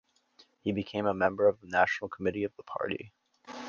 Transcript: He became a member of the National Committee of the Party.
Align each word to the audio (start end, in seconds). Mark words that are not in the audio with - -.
He 0.63 0.71
became 0.71 1.05
a 1.05 1.13
member 1.13 1.47
of 1.47 1.61
the 1.61 1.67
National 1.67 2.09
Committee 2.09 2.43
of 2.43 2.55
the 2.57 2.63
Party. 2.63 3.13